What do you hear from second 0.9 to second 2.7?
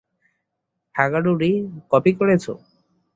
হাগারু রি, কপি করেছো?